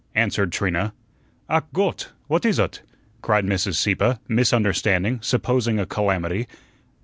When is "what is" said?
2.25-2.59